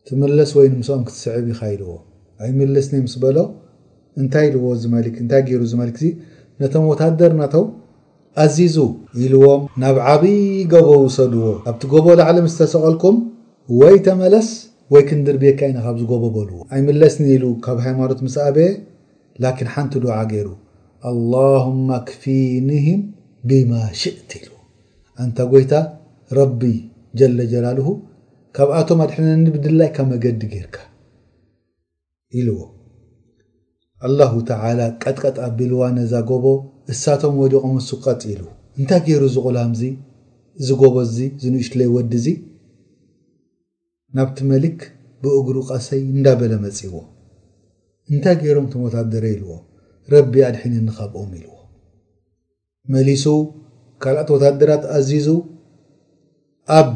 [0.10, 1.94] ትምለስ ወይ ንምስኦን ክትስዕብ ኢኻ ኢልዎ
[2.44, 3.38] ኣብ ምለስ ነይ ምስ በሎ
[4.22, 6.04] እንታይ ኢልዎ ዝእንታይ ገይሩ ዝመልክዚ
[6.62, 7.64] ነቶም ወታደርእናተው
[8.44, 8.76] ኣዚዙ
[9.26, 10.36] ኢልዎም ናብ ዓብይ
[10.74, 13.16] ጎበ ውሰዱዎ ኣብቲ ጎበዝዓለም ዝተሰቐልኩም
[13.80, 14.50] ወይ ተመለስ
[14.94, 18.70] ወይ ክንድር ቤካ ኢና ካብ ዝጎበበልዎ ኣይምለስኒ ኢሉ ካብ ሃይማኖት ምስ ኣበየ
[19.44, 20.50] ላኪን ሓንቲ ድዓ ገይሩ
[21.12, 23.02] ኣላሁማ ኣክፊኒህም
[23.50, 23.72] ብማ
[24.02, 24.58] ሽእቲ ኢልዎ
[25.26, 25.74] እንታ ጎይታ
[26.40, 26.62] ረቢ
[27.22, 27.88] ጀለ ጀላልሁ
[28.58, 30.78] ካብኣቶም ኣድሕነኒ ብድላይካብ መገዲ ጌርካ
[32.40, 32.60] ኢልዎ
[34.08, 36.46] ኣላሁ ተዓላ ቀጥቀጥ ኣቢልዋ ነዛ ጎቦ
[36.92, 38.42] እሳቶም ወዲቖም ሱ ቐፂ ኢሉ
[38.80, 39.82] እንታይ ገይሩ ዝቑልምእዚ
[40.62, 42.28] እዚ ጎቦዙ ዝንእሽለይ ወዲ እዙ
[44.18, 44.80] ናብቲ መሊክ
[45.24, 46.94] ብእግሩ ቐሰይ እንዳ በለ መጺዎ
[48.14, 49.52] እንታይ ገይሮም ተወታደረ ኢልዎ
[50.14, 51.54] ረቢ ኣድሒኒ ንኻብኦም ኢልዎ
[52.96, 53.26] መሊሱ
[54.04, 55.28] ካልኣት ወታደራት ኣዚዙ
[56.80, 56.90] ኣብ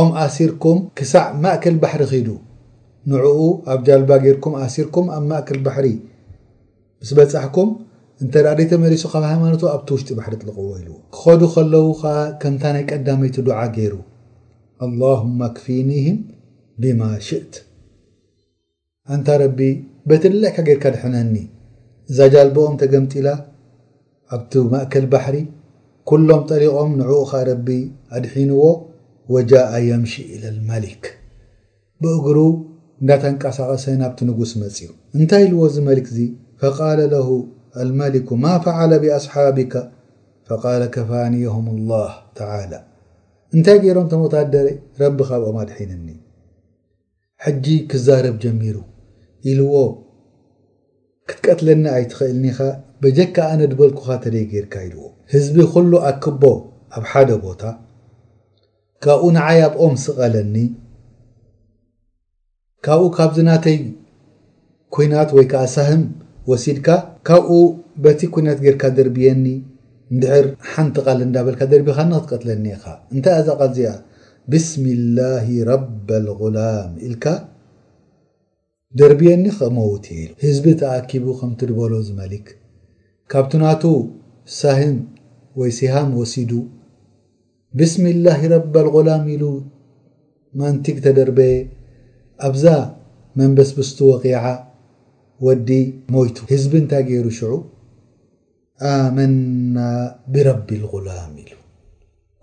[0.00, 2.28] ኦም ኣሲርኩም ክሳዕ ማእከል ባሕሪ ኺዱ
[3.10, 3.38] ንዕኡ
[3.72, 5.86] ኣብ ጃልባ ጌይርኩም ኣሲርኩም ኣብ ማእክል ባሕሪ
[7.02, 7.70] ምስ በፃሕኩም
[8.22, 12.12] እንተ ዳእ ደ ተመሪሱ ካብ ሃይማኖት ኣብቲ ውሽጢ ባሕሪ ጥልቕዎ ኢልዎ ክኸዱ ከለው ከዓ
[12.42, 13.94] ከምታይ ናይ ቀዳመይቲ ዱዓ ገይሩ
[14.86, 16.18] ኣلላሁማ ኣክፊኒህም
[16.82, 17.54] ብማ ሽእት
[19.16, 19.58] እንታ ረቢ
[20.08, 21.34] በትድላይካ ጌርካ ድሕነኒ
[22.10, 23.28] እዛ ጃልበኦም ተገምጢላ
[24.36, 25.36] ኣብቲ ማእክል ባሕሪ
[26.10, 27.68] ኩሎም ጠሪቆም ንዕኡ ኻ ረቢ
[28.18, 28.62] ኣድሒንዎ
[29.34, 31.04] ወጃء የምሽ ኢለ ልመሊክ
[32.02, 32.38] ብእግሩ
[33.04, 36.26] እንዳተንቀሳቐሰ ናብቲ ንጉስ መፂዩ እንታይ ኢልዎ ዚ መልክ ዚ
[36.62, 37.28] ፈቃለ ለሁ
[37.82, 39.74] አልመሊኩ ማ ፈዓለ ብኣስሓቢካ
[40.48, 42.72] ፈቃል ከፋኒየሁም ላህ ተላ
[43.56, 44.66] እንታይ ገይሮም ተሞታደረ
[45.00, 46.08] ረቢ ካብኦም ኣድሒንኒ
[47.46, 48.76] ሕጂ ክዛረብ ጀሚሩ
[49.52, 49.74] ኢልዎ
[51.30, 52.58] ክትቀትለኒ ኣይትኽእልኒኻ
[53.04, 56.42] በጀካ ኣነድበልኩኻ ተደይ ጌይርካ ኢልዎ ህዝቢ ኩሉ ኣክቦ
[56.98, 57.62] ኣብ ሓደ ቦታ
[59.06, 60.54] ካብኡ ንዓይ ኣብኦም ስቐለኒ
[62.86, 63.76] ካብኡ ካብዚ ናተይ
[64.94, 66.02] ኩናት ወይ ከዓ ሳህም
[66.50, 66.86] ወሲድካ
[67.28, 67.50] ካብኡ
[68.04, 69.44] በቲ ኩናት ጌርካ ደርብየኒ
[70.14, 73.90] ንድሕር ሓንቲ ቓል እንዳበልካ ደርቢኻን ክትቀትለኒኢኻ እንታይ ኣዛ ቃልእዚኣ
[74.52, 74.84] ብስሚ
[75.18, 75.84] ላሂ ረብ
[76.18, 77.24] ኣልغላም ኢልካ
[79.00, 82.48] ደርብየኒ ከእመውት ኢሉ ህዝቢ ተኣኪቡ ከምትድበሎ ዝመሊክ
[83.34, 83.84] ካብቲ ናቱ
[84.60, 84.96] ሳህም
[85.60, 86.50] ወይ ሲሃም ወሲዱ
[87.80, 89.44] ብስሚ ላሂ ረብ ኣልغላም ኢሉ
[90.62, 91.40] ማንቲክ ተደርቤ
[92.48, 92.64] ኣብዛ
[93.38, 94.38] መንበስ ብስቱ ወቂዓ
[95.46, 95.70] ወዲ
[96.14, 97.52] ሞይቱ ህዝቢ እንታይ ገይሩ ሽዑ
[98.90, 99.76] ኣመና
[100.32, 101.52] ብረቢ ልغላም ኢሉ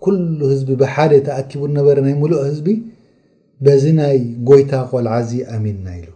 [0.04, 2.66] ኩሉ ህዝቢ ብሓደ ተኣቲቡን ነበረ ናይ ሙሉእ ህዝቢ
[3.64, 4.16] በዚ ናይ
[4.48, 6.10] ጎይታ ቆልዓእዚ ኣሚንና ኢሉ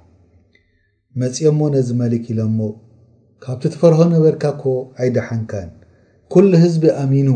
[1.22, 2.60] መፂኦሞ ነዚ መልክ ኢሎም እሞ
[3.44, 4.62] ካብቲ ተፈርሆ ነበርካኮ
[5.00, 5.68] ዓይድሓንካን
[6.34, 7.28] ኩሉ ህዝቢ ኣሚኑ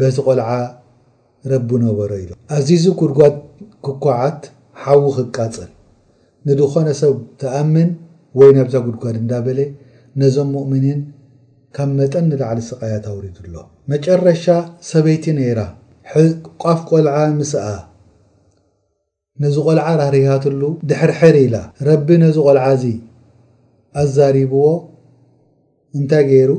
[0.00, 0.48] በዚ ቆልዓ
[1.52, 3.36] ረቢ ነበሮ ኢሎ ኣዚዙ ኩድጓት
[3.86, 4.40] ኩኳዓት
[4.84, 5.70] ሓዊ ኽቃጽል
[6.48, 7.88] ንድኾነ ሰብ ተኣምን
[8.38, 9.60] ወይ ናብዛጕድጓድ እንዳ በለ
[10.20, 11.00] ነዞም ሙእምኒን
[11.76, 13.54] ካብ መጠን ንላዕሊ ስቓያት ኣውሪዱኣሎ
[13.92, 14.44] መጨረሻ
[14.90, 15.60] ሰበይቲ ነይራ
[16.62, 17.64] ቋፍ ቈልዓ ምስኣ
[19.44, 21.56] ነዚ ቈልዓ ራህርሃትሉ ድሕርሕር ኢላ
[21.88, 22.86] ረቢ ነዚ ቘልዓ እዚ
[24.02, 24.64] ኣዛሪብዎ
[25.98, 26.52] እንታይ ገይሩ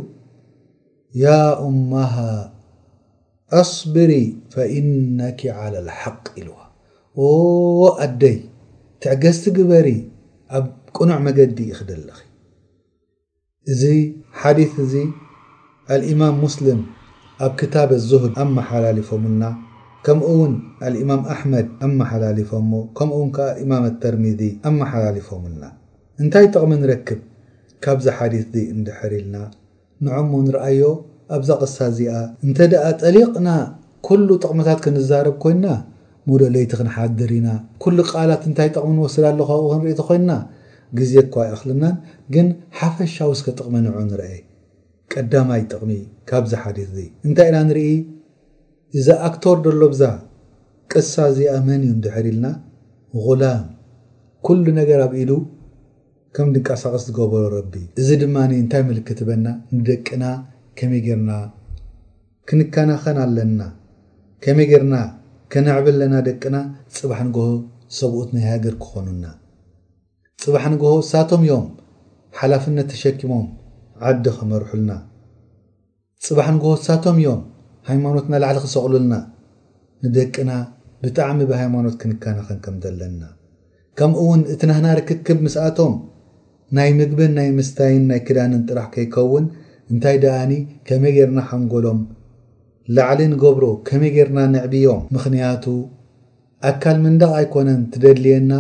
[1.24, 1.34] ያ
[1.70, 2.14] እማሃ
[3.64, 4.14] ኣስብሪ
[4.54, 6.58] ፈኢነኪ ዓል ልሓቅ ኢልዋ
[7.18, 8.36] ኣደይ
[9.04, 9.88] ትዕገዝቲ ግበሪ
[10.58, 10.66] ኣብ
[10.98, 12.18] ቅኑዕ መገዲ ኢ ክደለኺ
[13.72, 13.82] እዚ
[14.42, 14.94] ሓዲት እዚ
[15.96, 16.82] አልእማም ሙስልም
[17.46, 19.44] ኣብ ክታብ ዝህድ ኣመሓላለፎምና
[20.06, 20.54] ከምኡ ውን
[20.86, 25.62] አልእማም ኣሕመድ ኣመሓላሊፎሞ ከምኡውን ከዓ ኣእማም ተርሚዚ ኣመሓላሊፎምና
[26.22, 27.20] እንታይ ጥቕሚ ንረክብ
[27.86, 28.36] ካብዚ ሓዲ
[28.76, 29.36] እንድሕሪ ልና
[30.06, 30.84] ንዐሞ ንርኣዮ
[31.36, 32.12] ኣብዛ ቕሳ እዚኣ
[32.46, 33.50] እንተ ደኣ ጠሊቕና
[34.06, 35.68] ኩሉ ጥቕምታት ክንዛርብ ኮይንና
[36.30, 37.50] ሙደ ለይቲ ክንሓድር ኢና
[37.84, 40.32] ኩሉ ቃላት እንታይ ጥቕሚ ንወስድ ኣለኻብኡ ክንሪኢ ቲ ኮይንና
[40.98, 41.96] ግዜ እኳ ይኣኽልናን
[42.34, 42.48] ግን
[42.80, 44.26] ሓፈሻ ው ስከጥቕመ ንዑ ንርአ
[45.12, 45.92] ቀዳማይ ጥቕሚ
[46.30, 47.90] ካብዚ ሓዲት እዚ እንታይ ኢና ንርኢ
[49.00, 50.04] እዛ ኣክቶር ዘሎ ብዛ
[50.94, 52.48] ቅሳ እዚኣመን እዩ ንድሕር ኢልና
[53.26, 53.64] غላም
[54.48, 55.32] ኩሉ ነገር ኣብ ኢሉ
[56.36, 59.46] ከም ድንቀሳቐስ ዝገበሮ ረቢ እዚ ድማ እንታይ ምልክት በና
[59.78, 60.24] ንደቅና
[60.80, 61.32] ከመይ ጌርና
[62.50, 63.62] ክንከናኸን ኣለና
[64.44, 64.96] ከመይ ጌርና
[65.54, 66.56] ከነዕብኣለና ደቅና
[66.96, 67.44] ጽባሕ ንግሆ
[67.98, 69.26] ሰብኡት ናይ ሃገር ክኾኑና
[70.44, 71.68] ጽባሕ ንግሆ ሳቶም እዮም
[72.40, 73.46] ሓላፍነት ተሸኪሞም
[74.10, 74.92] ዓዲ ኸመርሑልና
[76.26, 77.40] ጽባሕ ንግሆ እሳቶም እዮም
[77.92, 79.14] ሃይማኖት ናላዕሊ ክሰቕሉልና
[80.06, 80.52] ንደቅና
[81.04, 83.24] ብጣዕሚ ብሃይማኖት ክንካናኸን ከም ዘለና
[84.00, 85.94] ከምኡ ውን እቲ ናህናርክክብ ምስኣቶም
[86.78, 89.46] ናይ ምግብን ናይ ምስታይን ናይ ክዳንን ጥራሕ ከይከውን
[89.92, 90.54] እንታይ ደኣኒ
[90.88, 92.00] ከመይ ጌርና ሓንጎሎም
[92.96, 95.64] ላዕሊ ንገብሮ ከመይ ጌርና ንዕብዮም ምኽንያቱ
[96.70, 98.52] ኣካል ምንዳቕ ኣይኮነን ትደድልየና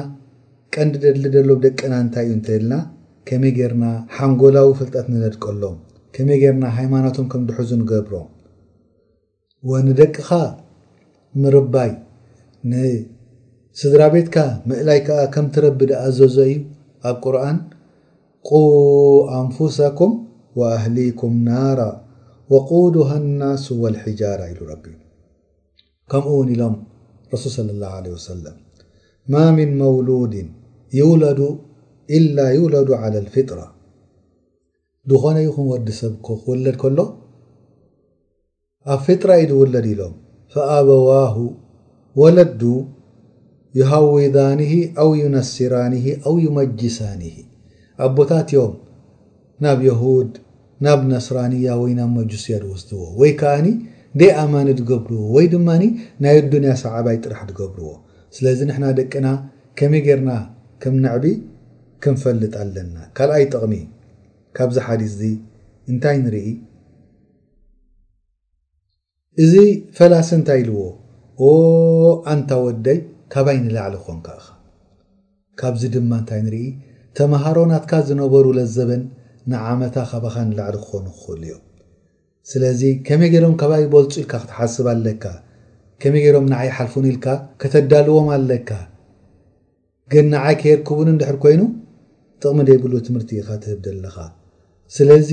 [0.73, 2.73] ቀንዲ ደድሊ ደሎም ደቅና እንታይ እዩ እንተልና
[3.29, 3.85] ከመይ ጌርና
[4.15, 5.77] ሓንጎላዊ ፍልጠት ንነድቀሎም
[6.15, 8.27] ከመይ ጌርና ሃይማኖቶም ከም ድሑዙ ንገብሮም
[9.73, 10.27] ወንደቅኻ
[11.43, 11.91] ምርባይ
[12.73, 14.37] ንስድራቤትካ
[14.71, 16.57] ምእላይ ከዓ ከም እትረብዲ ኣዘዞ እዩ
[17.09, 17.59] ኣብ ቁርኣን
[18.47, 18.49] ቁ
[19.39, 20.13] ኣንፉሳኩም
[20.59, 21.79] ወኣህሊኩም ናራ
[22.53, 24.55] وقوده النس والحجرة
[26.11, 26.41] ከምኡው
[26.73, 26.75] ም
[27.33, 28.55] رس صلى الله عله وسلم
[29.33, 30.33] ما من مولوድ
[32.17, 33.65] إل يوለد على الفጥرة
[35.11, 36.99] دኾነ ይ ን ወዲ ሰብك ውለድ ሎ
[38.93, 40.13] ኣብ فጥرة ድ ውለድ ሎም
[40.53, 41.35] فأبዋه
[42.21, 42.63] وለዱ
[43.81, 47.35] يهوضنه أو ينسራنه و يمجሳنه
[48.05, 48.73] ኣቦታት ዮም
[49.63, 50.31] ናብ هድ
[50.85, 53.67] ናብ ነስራኒያ ወይ ናብ መጁስያ ድወስድዎ ወይ ከዓኒ
[54.19, 55.83] ደይ ኣማኒ ዝገብርዎ ወይ ድማኒ
[56.23, 57.87] ናይ ኣዱንያ ሰብዓባይ ጥራሕ ትገብርዎ
[58.35, 59.27] ስለዚ ንሕና ደቅና
[59.79, 60.31] ከመይ ጌርና
[60.83, 61.25] ከም ናዕቢ
[62.03, 63.73] ክንፈልጥ ኣለና ካልኣይ ጥቕሚ
[64.57, 65.21] ካብዚ ሓዲስ እዚ
[65.91, 66.47] እንታይ ንርኢ
[69.43, 69.53] እዚ
[69.97, 70.79] ፈላሲ እንታይ ኢልዎ
[72.33, 72.99] ኣንታ ወዳይ
[73.33, 74.47] ካባይ ንላዕሊ ኾንካ ኻ
[75.59, 76.65] ካብዚ ድማ እንታይ እንርኢ
[77.19, 79.03] ተማሃሮ ናትካ ዝነበሩ ለዘበን
[79.51, 81.61] ንዓመታ ኻባኻ ንላዕሊ ክኾኑ ክክእሉ እዮም
[82.51, 85.23] ስለዚ ከመይ ገይሮም ከባይ በልፁ ኢልካ ክትሓስብ ኣለካ
[86.01, 87.27] ከመይ ገይሮም ንዓይ ሓልፉን ኢልካ
[87.61, 88.69] ከተዳልዎም ኣለካ
[90.13, 91.61] ግን ንዓይ ከየርክቡን እንድሕር ኮይኑ
[92.41, 94.17] ጥቕሚ ደይብሉ ትምህርቲ ኢካ ትህብደ ኣለኻ
[94.95, 95.29] ስለዚ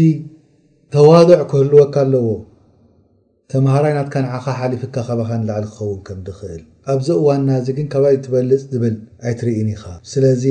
[0.94, 2.29] ተዋድዕ ክህልወካ ኣለዎ
[3.53, 8.62] ተምሃራይ ናትካ ንዓኻ ሓሊፍካ ካባኻ ንላዕሊ ክኸውን ከም ድኽእል ኣብዚ እዋን ናዚ ግን ከባይ ትበልፅ
[8.72, 8.94] ዝብል
[9.27, 10.44] ዓይትርኢኒ ኢኻ ስለዚ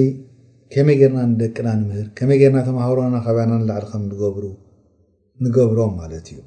[0.75, 4.45] ከመይ ጌርና ንደቂና ንምህር ከመይ ጌርና ተማሃሮና ካባይና ንላዕሊ ከም ንገብሩ
[5.45, 6.39] ንገብሮም ማለት እዩ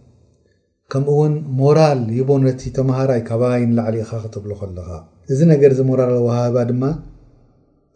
[0.93, 4.89] ከምኡ እውን ሞራል ሂቦነቲ ተማሃራይ ካባይ ንላዕሊ ኢኻ ክትብሎ ከለኻ
[5.35, 6.83] እዚ ነገር እዚመራር ዋሃባ ድማ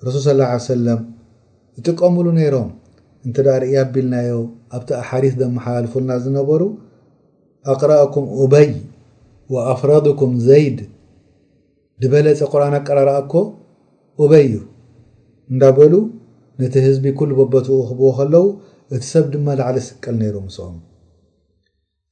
[0.08, 1.02] ረሱል ስላ ሰለም
[1.80, 2.70] ይጥቀምሉ ነይሮም
[3.26, 4.32] እንትዳ ርእ ኣቢልናዮ
[4.76, 6.62] ኣብቲ ኣሓዲስ ዘመሓላልፉልና ዝነበሩ
[7.74, 8.70] ኣቕራእኩም ኦበይ
[9.56, 10.78] ወኣፍረዶኩም ዘይድ
[12.02, 13.34] ድበለፀ ቁርኣን ኣቀራርኣኮ
[14.24, 14.46] ኦበይ
[15.52, 15.84] እንዳበሉ
[16.60, 18.44] ነቲ ህዝቢ ኩሉ በቦትኡ ክብዎ ከለው
[18.94, 20.78] እቲ ሰብ ድማ ላዕሊ ስቀል ነይሩ ምስኦም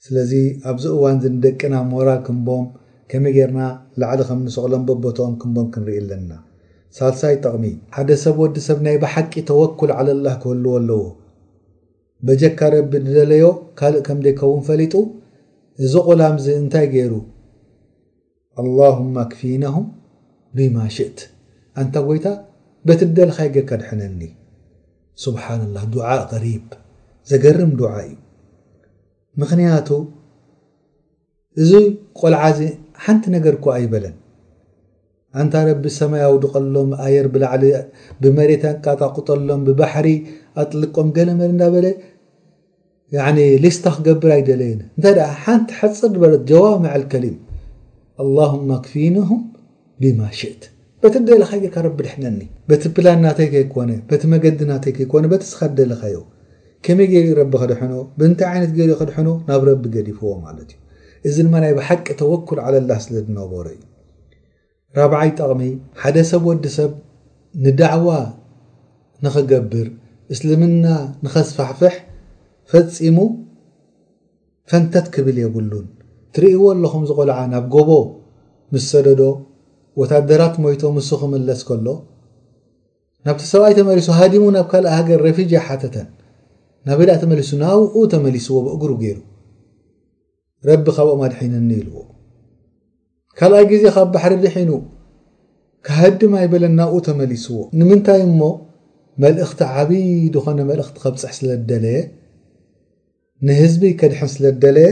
[0.05, 0.33] ስለዚ
[0.71, 2.65] ኣብዚ እዋን ንደቅና ሞራል ክንቦም
[3.13, 3.61] ከመ ጌርና
[4.01, 6.31] ላዕሊ ከም እንሰቕሎም በቦቶኦም ክንቦም ክንርኢ ኣለና
[6.97, 7.65] ሳልሳይ ጠቕሚ
[7.97, 11.03] ሓደ ሰብ ወዲ ሰብ ናይ ብሓቂ ተወኩል ዓለላህ ክህልዎ ኣለዎ
[12.29, 13.47] በጀካ ረቢ ንደለዮ
[13.81, 14.95] ካልእ ከም ደይከውን ፈሊጡ
[15.85, 17.15] እዚ ቑላም ዚ እንታይ ገይሩ
[18.63, 19.87] ኣላሁማ ኣክፊናሁም
[20.59, 21.19] ብማ ሽእት
[21.81, 22.25] ኣንታ ጎይታ
[22.89, 24.23] በት ደልካይ ገካድሕነኒ
[25.25, 26.67] ስብሓን لላه ድዓء غሪብ
[27.31, 28.15] ዘገርም ድዓ እዩ
[29.41, 29.89] ምክንያቱ
[31.63, 31.71] እዚ
[32.21, 32.61] ቆልዓዚ
[33.05, 34.15] ሓንቲ ነገር ኳ ኣይበለን
[35.41, 37.65] ኣንታ ረቢ ሰማይ ኣውድቀሎም ኣየር ብላዕሊ
[38.23, 40.07] ብመሬት ኣቃትቁጠሎም ብባሕሪ
[40.63, 41.87] ኣጥልቆም ገለመ እናበለ
[43.67, 47.37] ሊስታ ክገብር ኣይደለየኒ እንተይ ሓንቲ ሓፅር በለት ጀዋመዕ ከሊም
[48.25, 49.43] ኣللهማ ኣክፊንهም
[50.03, 50.63] ብማ ሽእት
[51.03, 52.39] በቲ ደለካ ጌርካ ረቢ ድሕነኒ
[52.71, 56.17] በቲ ፕላን እናተይ ከይኮነ በቲ መገዲ እናተይ ይኮነ በቲ ስኻደለካዮ
[56.85, 60.79] ከመይ ገይርእ ረቢ ኸድሕኖ ብእንታይ ዓይነት ገይሪኦ ከድሕኖ ናብ ረቢ ገዲፍዎ ማለት እዩ
[61.29, 63.81] እዚ ድማ ናይ ብሓቂ ተወኩል ዓለላ ስለ ድነበሮ እዩ
[64.99, 65.63] ራብዓይ ጠቕሚ
[66.03, 66.91] ሓደ ሰብ ወዲሰብ
[67.67, 68.11] ንዳዕዋ
[69.27, 69.89] ንኽገብር
[70.35, 70.85] እስልምና
[71.27, 71.95] ንኸስፋሕፍሕ
[72.73, 73.19] ፈፂሙ
[74.71, 75.87] ፈንተት ክብል የብሉን
[76.37, 77.91] ትርእይዎ ኣለኹም ዝቆልዓ ናብ ጎቦ
[78.73, 79.23] ምስ ሰደዶ
[80.01, 81.87] ወታደራት ሞይቶ ምስ ክምለስ ከሎ
[83.27, 86.07] ናብቲ ሰብኣይ ተመሊሱ ሃዲሙ ናብ ካልኣይ ሃገር ረፊጅ ሓተተን
[86.89, 89.19] ናብ በድኣ ተመሊሱ ናብኡ ተመሊስዎ ብእግሩ ገይሩ
[90.69, 91.97] ረቢ ካብኦማ ድሒንኒ ኢልዎ
[93.39, 94.71] ካልኣይ ግዜ ካብ ባሕሪ ድሒኑ
[95.89, 98.41] ካሃድማ ይበለን ናብኡ ተመሊስዎ ንምንታይ እሞ
[99.25, 102.01] መልእኽቲ ዓብይድ ዝኾነ መልእኽቲ ከብፅሕ ስለ ደለየ
[103.49, 104.91] ንህዝቢ ከድሐን ስለ ደለየ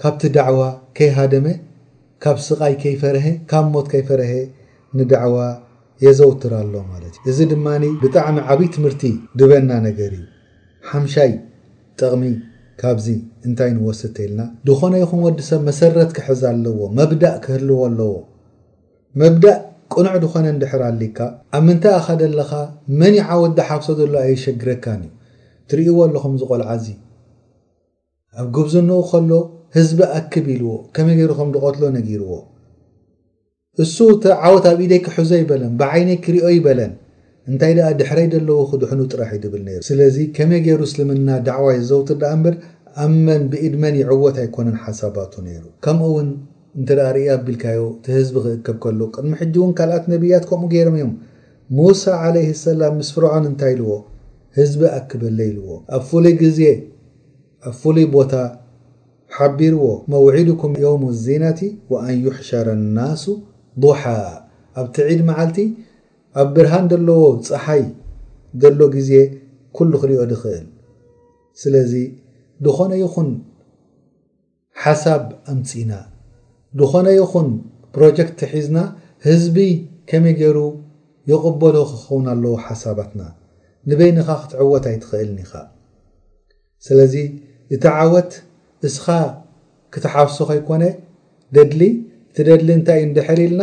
[0.00, 0.60] ካብቲ ዳዕዋ
[0.98, 1.46] ከይሃደመ
[2.24, 4.30] ካብ ስቓይ ከይፈርሀ ካብ ሞት ከይፈርሀ
[4.98, 5.36] ንዳዕዋ
[6.04, 9.02] የዘውትር ኣሎ ማለት እዩ እዚ ድማኒ ብጣዕሚ ዓብይ ትምህርቲ
[9.38, 10.24] ድበና ነገር እዩ
[10.90, 11.32] ሓምሻይ
[11.98, 12.22] ጥቕሚ
[12.80, 13.06] ካብዚ
[13.48, 18.12] እንታይ ንወስድ ተይልና ድኾነ ይኹም ወዲሰብ መሰረት ክሕዘ ኣለዎ መብዳእ ክህልዎ ኣለዎ
[19.22, 19.58] መብዳእ
[19.94, 21.18] ቅኑዕ ድኾነ ንድሕር ኣልካ
[21.56, 22.52] ኣብ ምንታይ ኣኻደለካ
[23.00, 25.12] መን ዓወት ዳሓፍሶ ዘሎ ኣይሸግረካን እዩ
[25.70, 26.86] ትርእዎ ኣለኹም ዝቆልዓዙ
[28.40, 29.30] ኣብ ግብዝንኡ ከሎ
[29.78, 32.30] ህዝቢ ኣክብ ኢልዎ ከመይ ገይሩ ከም ዝቆትሎ ነጊርዎ
[33.84, 36.92] እሱ እቲ ዓወት ኣብ ኢደይ ክሕዞ ይበለን ብዓይነይ ክሪኦ ይበለን
[37.50, 42.30] እንታይ ድኣ ድሕረይ ዘለው ክድሕኑ ጥራሕ ዩድብል ነይሩ ስለዚ ከመይ ገይሩ እስልምና ዳዕዋ ይዘውቱ ደኣ
[42.38, 42.54] እምበር
[43.04, 46.28] ኣብመን ብኢድመን ይዕወት ኣይኮነን ሓሳባቱ ነይሩ ከምኡ ውን
[46.78, 50.96] እንተ ደ ርእ ኣቢልካዮ እቲ ህዝቢ ክእከብ ከሉ ቅድሚ ሕጂ እውን ካልኣት ነቢያት ከምኡ ገይሮም
[51.00, 51.12] እዮም
[51.80, 53.90] ሙሳ ዓለይ ሰላም ምስ ፍርዖን እንታይ ኢልዎ
[54.60, 56.60] ህዝቢ ኣክበለ ይልዎ ኣብ ፍሉይ ግዜ
[57.68, 58.32] ኣብ ፍሉይ ቦታ
[59.36, 61.60] ሓቢርዎ መውዒድኩም ዮውም ዜናቲ
[61.92, 63.22] ወኣን ይሕሸረ ናሱ
[63.84, 64.02] ضሓ
[64.80, 65.58] ኣብቲ ዒድ መዓልቲ
[66.42, 67.82] ኣብ ብርሃን ዘለዎ ፀሓይ
[68.62, 69.10] ዘሎ ግዜ
[69.76, 70.66] ኩሉ ክሪኦ ድኽእል
[71.62, 71.92] ስለዚ
[72.64, 73.30] ድኾነ ይኹን
[74.82, 75.22] ሓሳብ
[75.52, 75.92] ኣምፂኢና
[76.78, 77.48] ድኾነ ይኹን
[77.96, 78.78] ፕሮጀክት ሒዝና
[79.26, 79.58] ህዝቢ
[80.10, 80.58] ከመይ ገይሩ
[81.30, 83.22] የቕበሎ ክኸውን ኣለዎ ሓሳባትና
[83.90, 85.52] ንበይኒኻ ክትዕወታይትኽእልኒኻ
[86.86, 87.14] ስለዚ
[87.74, 88.30] እቲ ዓወት
[88.88, 89.06] እስኻ
[89.92, 90.84] ክትሓፍሶ ከይኮነ
[91.56, 91.82] ደድሊ
[92.30, 93.62] እቲ ደድሊ እንታይ እዩ ንድሕሪ ኢልና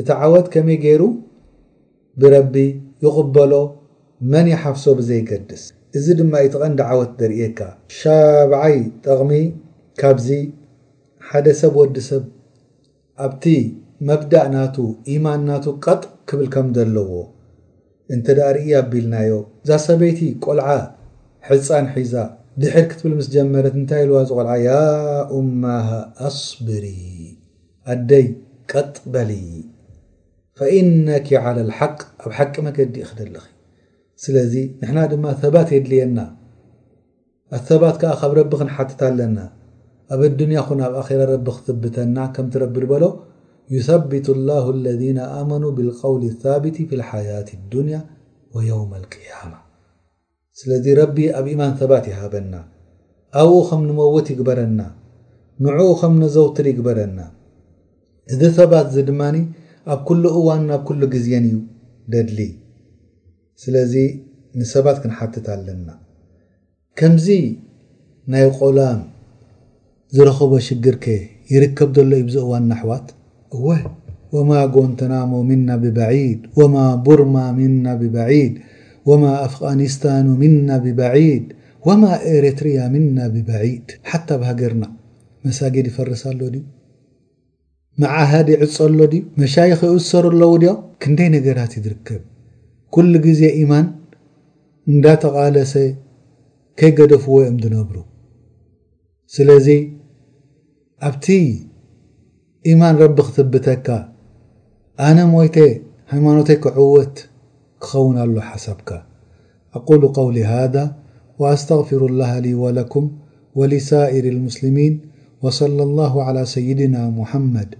[0.00, 1.02] እቲ ዓወት ከመይ ገይሩ
[2.20, 2.54] ብረቢ
[3.04, 3.52] ይቕበሎ
[4.32, 5.62] መን ይሓፍሶ ብዘይገድስ
[5.98, 7.60] እዚ ድማ እቲ ቐንዲ ዓወት ዘርእየካ
[7.98, 9.32] ሻብዓይ ጠቕሚ
[10.00, 10.28] ካብዚ
[11.28, 12.24] ሓደ ሰብ ወዲ ሰብ
[13.26, 13.44] ኣብቲ
[14.08, 14.76] መብዳእ ናቱ
[15.12, 17.10] ኢማን ናቱ ቀጥ ክብል ከም ዘለዎ
[18.14, 19.30] እንተ ዳ ርእ ኣቢልናዮ
[19.62, 20.68] እዛ ሰበይቲ ቆልዓ
[21.46, 22.14] ሕፃን ሒዛ
[22.62, 24.56] ድሕድ ክትብል ምስ ጀመረት እንታይ ዋዝ ቆልዓ
[25.38, 25.60] أم
[26.28, 26.86] ኣصብሪ
[27.92, 28.26] ኣደይ
[28.70, 29.30] ቀጥበሊ
[30.58, 33.44] فإነك على الحق ኣብ ሓቂ መገዲ ክደልኺ
[34.24, 36.18] ስለዚ ንحና ድማ ثባት የድልየና
[37.56, 39.38] ኣثባት ዓ ካብ ረቢ ክንሓትት ኣለና
[40.14, 43.04] ኣብ الድንያ ን ኣብ ኣራ ረቢ ክثብተና ከም ትረብ በሎ
[43.76, 47.96] يثبቱ الله اለذن ኣመኑ بالقውل الثابቲ في الحية الድንي
[48.54, 49.52] ويوم القيم
[50.60, 52.54] ስለዚ ረቢ ኣብ ኢማን ሰባት ይሃበና
[53.40, 54.80] ኣብኡ ከም ንመውት ይግበረና
[55.64, 57.18] ንዕኡ ከም ንዘውትሪ ይግበረና
[58.32, 59.36] እዚ ሰባት እዚ ድማኒ
[59.94, 61.56] ኣብ ኩሉ እዋን ናብ ኩሉ ግዝን እዩ
[62.12, 62.40] ደድሊ
[63.62, 63.92] ስለዚ
[64.60, 65.88] ንሰባት ክንሓትት ኣለና
[67.00, 67.28] ከምዚ
[68.32, 69.00] ናይ ቆላም
[70.16, 71.06] ዝረኸቦ ሽግርከ
[71.52, 73.06] ይርከብ ዘሎ ይብዚ እዋን ናኣሕዋት
[73.56, 73.68] እወ
[74.34, 78.54] ወማ ጎንተናሞምና ብበዒድ ወማ ቡርማ ምና ብበዒድ
[79.08, 81.46] ወማ ኣፍቃኒስታኑ ምና ብበዒድ
[81.86, 84.84] ወማ ኤረትሪያ ምና ብበዒድ ሓታ ኣብ ሃገርና
[85.46, 86.62] መሳጊድ ይፈርሳሎ ድዩ
[88.02, 92.20] መዓሃድ ይዕፀሎ ድዩ መሻይኽ ኡዝሰሩ ኣለው ድኦም ክንደይ ነገራት ይድርከብ
[92.96, 93.86] ኩሉ ግዜ ኢማን
[94.92, 95.72] እንዳተቓለሰ
[96.80, 97.96] ከይገደፍዎ እዮም ዝነብሩ
[99.36, 99.68] ስለዚ
[101.08, 101.26] ኣብቲ
[102.72, 103.86] ኢማን ረቢ ክትብተካ
[105.08, 105.58] ኣነም ሞይተ
[106.12, 107.16] ሃይማኖተይ ክዕወት
[107.80, 109.02] خون لحسبك
[109.74, 110.96] أقول قول هذا
[111.38, 113.10] وأستغفر الله لي ولكم
[113.54, 115.00] ولسائر المسلمين
[115.42, 117.74] وصلى الله على سيدنا محمد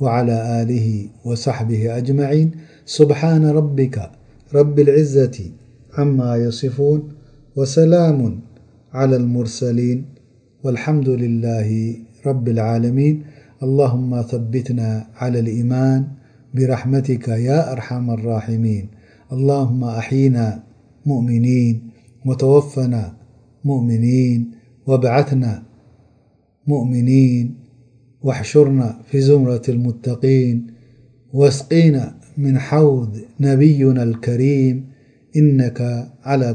[0.00, 2.50] وعلى آله وصحبه أجمعين
[2.84, 4.10] سبحان ربك
[4.54, 5.40] رب العزة
[5.98, 7.08] عما يصفون
[7.56, 8.40] وسلام
[8.92, 10.04] على المرسلين
[10.64, 13.22] والحمد لله رب العالمين
[13.62, 16.06] اللهم ثبتنا على الإيمان
[16.54, 18.86] برحمتك يا أرحم الراحمين
[19.34, 20.62] اللهم أحينا
[21.06, 21.82] مؤمنين
[22.26, 23.14] وتوفنا
[23.64, 24.50] مؤمنين
[24.86, 25.62] وابعثنا
[26.66, 27.54] مؤمنين
[28.22, 30.66] واحشرنا في زمرة المتقين
[31.32, 34.86] واسقينا من حوذ نبينا الكريم
[35.36, 36.52] إنك على